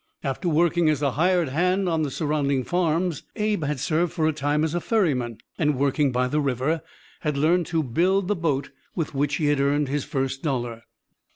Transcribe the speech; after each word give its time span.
After 0.23 0.49
working 0.49 0.89
as 0.89 1.03
a 1.03 1.11
hired 1.11 1.49
hand 1.49 1.87
on 1.87 2.01
the 2.01 2.09
surrounding 2.09 2.63
farms, 2.63 3.21
Abe 3.35 3.65
had 3.65 3.79
served 3.79 4.13
for 4.13 4.27
a 4.27 4.33
time 4.33 4.63
as 4.63 4.73
a 4.73 4.81
ferryman, 4.81 5.37
and, 5.59 5.77
working 5.77 6.11
by 6.11 6.27
the 6.27 6.41
river, 6.41 6.81
had 7.19 7.37
learned 7.37 7.67
to 7.67 7.83
build 7.83 8.27
the 8.27 8.35
boat 8.35 8.71
with 8.95 9.13
which 9.13 9.35
he 9.35 9.45
had 9.45 9.59
earned 9.59 9.89
his 9.89 10.03
first 10.03 10.41
dollar. 10.41 10.81